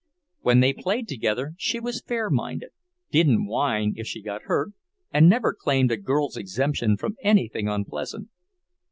When 0.39 0.61
they 0.61 0.73
played 0.73 1.07
together 1.07 1.53
she 1.59 1.79
was 1.79 2.01
fair 2.01 2.31
minded, 2.31 2.71
didn't 3.11 3.45
whine 3.45 3.93
if 3.97 4.07
she 4.07 4.19
got 4.23 4.41
hurt, 4.45 4.71
and 5.13 5.29
never 5.29 5.53
claimed 5.53 5.91
a 5.91 5.97
girl's 5.97 6.35
exemption 6.37 6.97
from 6.97 7.17
anything 7.21 7.67
unpleasant. 7.67 8.29